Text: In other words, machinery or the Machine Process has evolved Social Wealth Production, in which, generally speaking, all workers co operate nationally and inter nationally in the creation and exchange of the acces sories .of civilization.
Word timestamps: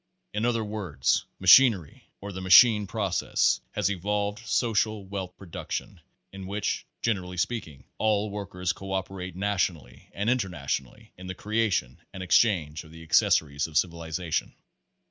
In 0.33 0.45
other 0.45 0.63
words, 0.63 1.25
machinery 1.37 2.09
or 2.21 2.31
the 2.31 2.41
Machine 2.41 2.87
Process 2.87 3.61
has 3.73 3.91
evolved 3.91 4.39
Social 4.39 5.05
Wealth 5.05 5.37
Production, 5.37 6.01
in 6.33 6.47
which, 6.47 6.87
generally 7.03 7.37
speaking, 7.37 7.83
all 7.99 8.31
workers 8.31 8.73
co 8.73 8.93
operate 8.93 9.35
nationally 9.35 10.09
and 10.13 10.27
inter 10.27 10.49
nationally 10.49 11.13
in 11.17 11.27
the 11.27 11.35
creation 11.35 11.99
and 12.13 12.23
exchange 12.23 12.83
of 12.83 12.89
the 12.89 13.05
acces 13.05 13.39
sories 13.39 13.67
.of 13.67 13.77
civilization. 13.77 14.55